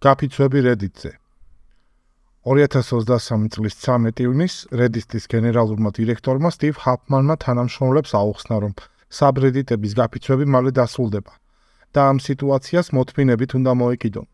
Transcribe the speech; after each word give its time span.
გაფიცვები 0.00 0.60
Reddit-ზე. 0.64 1.10
2023 2.48 3.50
წლის 3.52 3.74
13 3.84 4.22
ივნისს 4.24 4.72
Reddit-ის 4.72 5.26
გენერალურმა 5.28 5.90
დირექტორმა 5.92 6.48
Steve 6.56 6.80
Huffman-მა 6.84 7.36
თანამშრომლებს 7.44 8.14
აუხსნა, 8.16 8.56
რომ 8.64 8.72
subreddit-ების 9.12 9.92
გაფიცვები 10.00 10.46
მალე 10.54 10.72
დასრულდება 10.78 11.32
და 11.92 12.00
ამ 12.08 12.16
სიტუაციას 12.16 12.88
მოთმინებით 12.96 13.50
უნდა 13.60 13.72
მოეკიდონ. 13.76 14.26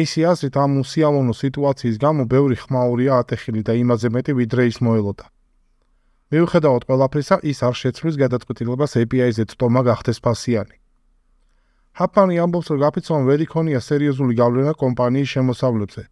მისი 0.00 0.20
აზრით, 0.32 0.56
ამ 0.64 0.72
უსიამოვნო 0.80 1.34
სიტუაციის 1.44 1.96
გამო 2.00 2.22
ბევრი 2.32 2.56
ხმაურია 2.56 3.12
ატეხილი 3.20 3.62
და 3.68 3.72
იმაზე 3.76 4.08
მეტი 4.16 4.32
ვიდრე 4.40 4.62
ის 4.72 4.80
მოელოდა. 4.80 5.26
მიუხედავად 6.32 6.82
ყველაფრისა, 6.88 7.36
ის 7.44 7.58
არ 7.68 7.74
შეცვლის 7.84 8.16
გადაწყვეტილებას 8.24 8.92
API-ზე 9.04 9.44
წტომა 9.52 9.80
გახდეს 9.92 10.24
ფასიანი. 10.24 10.75
ჰაპანი 11.96 12.36
ამბობს, 12.44 12.68
რომ 12.70 12.78
გაფიცვამ 12.84 13.22
ვერ 13.24 13.40
იქონია 13.46 13.80
სერიოზული 13.80 14.34
გავლენა 14.36 14.72
კომპანიის 14.76 15.30
შემოსავლებზე. 15.32 16.02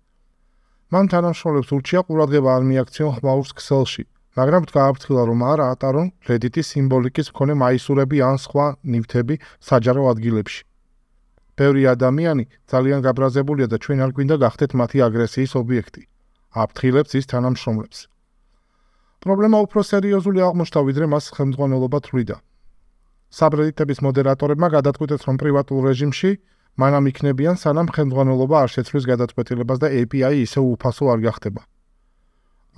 მან 0.93 1.04
თანამშრომლებს 1.13 1.71
ურჩია 1.76 2.00
ყურადღება 2.09 2.50
არ 2.57 2.63
მიაქციონ 2.71 3.11
ხმაურს 3.17 3.50
ქსელში, 3.59 4.04
მაგრამ 4.39 4.62
გააფრთხილა, 4.76 5.23
რომ 5.29 5.40
არ 5.53 5.59
ატარონ 5.64 6.09
Reddit-ის 6.29 6.67
სიმბოლიკის 6.73 7.29
მქონე 7.32 7.54
მაისურები 7.62 8.17
ან 8.29 8.36
სხვა 8.45 8.67
ნივთები 8.93 9.35
საჯარო 9.68 10.03
ადგილებში. 10.12 10.62
ბევრი 11.59 11.82
ადამიანი 11.95 12.45
ძალიან 12.73 13.01
გაბრაზებულია 13.07 13.67
და 13.68 13.76
ჩვენ 13.85 13.98
არ 14.04 14.11
გვინდა 14.17 14.37
გახდეთ 14.45 14.71
მათი 14.81 14.98
აგრესიის 15.07 15.53
ობიექტი. 15.61 16.03
აფრთხილებს 16.64 17.12
ის 17.18 17.25
თანამშრომლებს. 17.29 17.98
პრობლემა 19.23 19.59
უფრო 19.68 19.81
სერიოზული 19.93 20.40
აღმოჩნდა, 20.48 20.81
ვიდრე 20.89 21.07
მას 21.12 21.25
ხელმძღვანელობა 21.37 21.98
თვლიდა. 22.09 22.37
საბრედიტების 23.35 23.99
მოდერატორებმა 24.07 24.69
გადაწყვიტეს, 24.79 25.23
რომ 25.27 25.37
პრივატულ 25.43 25.79
რეჟიმში 25.89 26.31
მანამ 26.79 27.05
იქნებიან, 27.11 27.57
სანამ 27.59 27.89
ხელმძღვანელობა 27.95 28.57
არ 28.63 28.71
შეცვლის 28.75 29.05
გადაწყვეტილებას 29.11 29.79
და 29.83 29.89
API 30.01 30.43
ისე 30.47 30.61
უფასო 30.63 31.05
არ 31.15 31.21
გახდება. 31.27 31.63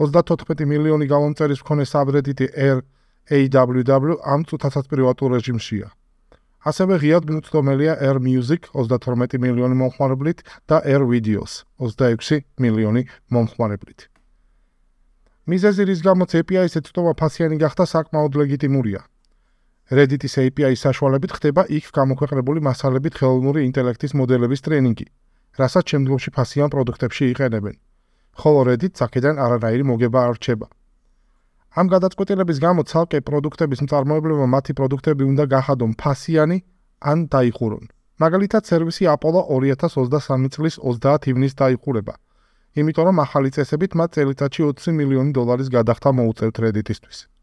34 0.01 0.67
მილიონი 0.69 1.07
გამომწერის 1.09 1.61
მქონე 1.65 1.85
საბრედიტი 1.93 2.47
RAWW 2.57 4.17
ამ 4.21 4.41
წუთასაც 4.49 4.85
პრივატულ 4.93 5.29
რეჟიმშია. 5.37 5.89
ასევე 6.67 6.95
ღიად 7.03 7.25
მოცდომელია 7.31 7.95
R 8.03 8.19
Music 8.19 8.69
32 8.75 9.39
მილიონი 9.39 9.77
მომხმარებლით 9.81 10.43
და 10.69 10.83
R 10.83 11.03
Videos 11.09 11.63
26 11.79 12.45
მილიონი 12.59 13.03
მომხმარებლით. 13.33 14.01
მიზეზი 15.47 15.83
რის 15.89 16.01
გამოც 16.03 16.31
API-ს 16.43 16.75
ეწოდება 16.81 17.13
ფასიანი 17.21 17.57
გახდა 17.63 17.85
საკმაოდ 17.87 18.33
ლეგიტიმურია. 18.43 19.01
Reddit-ის 19.87 20.35
API-ის 20.43 20.81
საშუალებით 20.83 21.33
ხდება 21.39 21.63
იქ 21.71 21.93
გამოქვეყნებული 21.95 22.59
მასალებით 22.59 23.19
ხელოვნური 23.23 23.63
ინტელექტის 23.71 24.17
მოდელების 24.19 24.65
ტრენინგი, 24.67 25.07
რასაც 25.63 25.93
შემდგომში 25.95 26.31
ფასიან 26.35 26.73
პროდუქტებში 26.75 27.25
იყენებენ. 27.31 27.77
ხოლო 28.35 28.61
Reddit 28.67 28.99
საკედან 28.99 29.39
არანაირი 29.39 29.85
მოგება 29.87 30.19
არ 30.27 30.33
რჩება. 30.37 30.67
ამ 31.79 31.87
გადაწყვეტილების 31.95 32.59
გამო 32.67 32.83
ცალკე 32.91 33.19
პროდუქტების 33.31 33.81
მწარმოებლებმა 33.87 34.47
მათი 34.57 34.73
პროდუქტები 34.75 35.23
უნდა 35.23 35.45
გახადონ 35.55 35.93
ფასიანი 36.03 36.59
ან 37.07 37.19
დაიხურონ. 37.31 37.85
მაგალითად, 38.19 38.63
სერვისი 38.67 39.05
Apollo 39.07 39.41
2023 39.55 40.51
წლის 40.51 40.75
30 40.83 41.31
ივნისს 41.31 41.59
დაიხურება. 41.63 42.15
იმიტომ 42.75 43.05
რომ 43.09 43.19
ახალი 43.23 43.55
წესებით 43.55 43.93
მათ 43.95 44.11
წელიწადში 44.19 44.63
20 44.67 44.99
მილიონი 44.99 45.31
დოლარის 45.39 45.69
გადახდა 45.71 46.09
მოუწევთ 46.11 46.57
Reddit-ისთვის. 46.65 47.36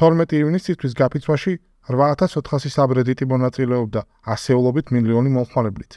12 0.00 0.32
ივნისისთვის 0.32 0.94
გაფიცვაში 0.96 1.52
8400 1.92 2.70
საბრედიტი 2.72 3.26
მონაწილეობდა 3.28 4.00
ასეულობით 4.34 4.92
მილიონი 4.96 5.32
მომხმარებლით. 5.34 5.92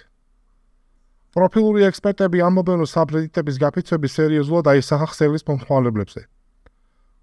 პროფილური 1.36 1.86
ექსპერტები 1.88 2.42
ამბობენ, 2.48 2.84
რომ 2.84 2.90
საბრედიტების 2.94 3.60
გაფიცვები 3.64 4.08
სერიოზულად 4.16 4.68
აისახა 4.74 5.08
ხსელის 5.12 5.48
მომხმარებლებზე. 5.48 6.22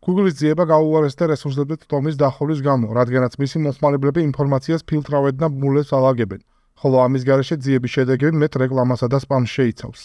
Google-ის 0.06 0.39
ძიება 0.41 0.64
გაუარესდა 0.72 1.25
რესურსებზე 1.33 1.77
ტომის 1.92 2.16
დახურვის 2.16 2.65
გამო, 2.65 2.97
რადგანაც 2.97 3.37
მისი 3.43 3.62
მომხმარებლები 3.66 4.25
ინფორმაციას 4.31 4.87
ფილტრავენ 4.88 5.37
და 5.37 5.53
მულეს 5.53 5.93
ალაგებენ, 5.93 6.41
ხოლო 6.81 6.97
ამის 7.04 7.28
გარეშე 7.28 7.60
ძიების 7.60 7.93
შედეგები 7.97 8.41
მეტ 8.41 8.56
რეკლამასა 8.65 9.12
და 9.12 9.21
სპამს 9.21 9.53
შეიცავს. 9.53 10.00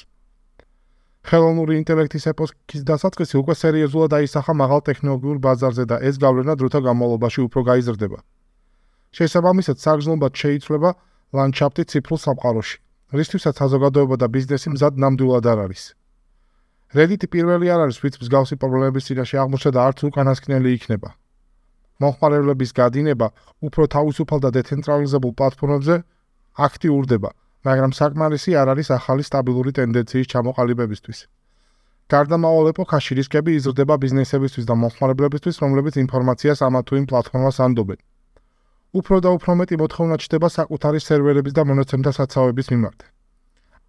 ხელოვნური 1.25 1.79
ინტელექტის 1.81 2.27
ეპოქის 2.29 2.81
დასაწყისი 2.85 3.35
უკვე 3.41 3.53
სერიოზულად 3.57 4.13
აისახა 4.13 4.53
მაღალ 4.61 4.81
ტექნოლოგიურ 4.89 5.37
ბაზარზე 5.41 5.85
და 5.89 5.97
ეს 6.05 6.19
გავლენა 6.21 6.53
დროთა 6.59 6.79
განმავლობაში 6.85 7.39
უფრო 7.49 7.61
გაიზრდება. 7.69 8.19
შესაბამისად, 9.17 9.77
საგრძნობად 9.81 10.33
შეიცვლება 10.41 10.89
ლანდშაფტი 11.33 11.83
ციფრულ 11.91 12.19
სამყაროში, 12.25 12.77
რისთვისაც 13.17 13.55
საზოგადოება 13.61 14.15
და 14.21 14.27
ბიზნესი 14.35 14.67
მზად 14.75 14.93
ნამდვილად 15.01 15.45
არ 15.49 15.59
არის. 15.65 15.83
Reddit 16.93 17.23
პირველი 17.33 17.67
არ 17.73 17.79
არის, 17.89 17.97
ვინც 18.03 18.15
მსგავსი 18.21 18.55
პრობლემების 18.61 19.05
წინაშე 19.09 19.35
აღმოჩნდა 19.41 19.71
და 19.75 19.79
არც 19.87 19.99
უკანასკნელი 20.05 20.69
იქნება. 20.77 21.09
მომხმარებლების 22.05 22.71
გადინება 22.75 23.27
უფრო 23.65 23.83
თავისუფალ 23.95 24.39
და 24.45 24.49
დეცენტრალიზებულ 24.57 25.31
პლატფორმებზე 25.39 25.95
აქტიურდება, 26.65 27.29
მაგრამ 27.65 27.91
საკმარისი 27.99 28.51
არ 28.61 28.67
არის 28.73 28.89
ახალი 28.99 29.23
სტაბილური 29.29 29.71
ტენდენციის 29.77 30.27
ჩამოყალიბებისთვის. 30.33 31.19
გარდამავალ 32.13 32.67
ეპოქაში 32.71 33.11
რისკები 33.17 33.51
იზრდება 33.57 33.95
ბიზნესებისთვის 34.03 34.65
და 34.69 34.73
მომხმარებლებისთვის, 34.81 35.55
რომლებიც 35.63 35.95
ინფორმაციას 36.05 36.59
ამა 36.67 36.81
თუ 36.85 36.93
იმ 37.01 37.05
პლატფორმას 37.09 37.57
ანდობენ. 37.65 37.99
უფრო 38.99 39.15
და 39.25 39.29
უფრო 39.37 39.51
მეტი 39.59 39.75
მოთხოვნა 39.81 40.15
ჩდება 40.23 40.47
საკუთარი 40.57 40.99
სერვერების 41.07 41.53
და 41.57 41.63
მონაცემთა 41.69 42.11
საცავების 42.17 42.67
მიმართ. 42.73 42.99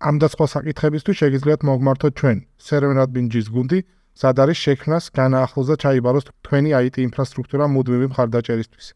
ამ 0.09 0.15
და 0.21 0.27
სხვა 0.33 0.47
საკითხებისთვის 0.57 1.17
შეგიძლიათ 1.23 1.61
მოგმართოთ 1.69 2.13
ჩვენ 2.21 2.39
Server 2.67 2.97
Admin-ის 3.05 3.49
გუნდი, 3.55 3.79
სად 4.21 4.37
არის 4.43 4.59
შექმნას 4.65 5.05
განაახლოს 5.19 5.67
და 5.71 5.77
ჩაიბაროს 5.83 6.25
თქვენი 6.29 6.71
IT 6.85 6.97
ინფრასტრუქტურა 7.07 7.65
მუდმივი 7.75 8.07
მხარდაჭერისთვის. 8.13 8.87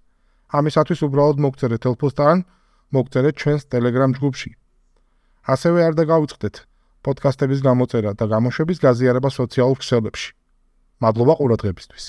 ამისათვის 0.58 1.00
უბრალოდ 1.06 1.36
მოგწერეთ 1.44 1.82
ელფოსთან, 1.90 2.36
მოგწერეთ 2.96 3.34
ჩვენს 3.40 3.62
Telegram 3.72 4.10
ჯგუფში. 4.16 4.50
ასევე 5.48 5.84
არ 5.88 5.94
დაგავიწყდეთ 5.96 6.56
პოდკასტების 7.00 7.60
გამოწერა 7.64 8.12
და 8.12 8.24
გამოშვების 8.28 8.78
გაზიარება 8.84 9.30
სოციალურ 9.32 9.78
ქსელებში. 9.80 10.30
მადლობა 11.00 11.34
ყურადღებისთვის. 11.40 12.04